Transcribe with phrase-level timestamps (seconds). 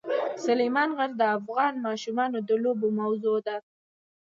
[0.45, 3.57] سلیمان غر د افغان ماشومانو د لوبو موضوع ده.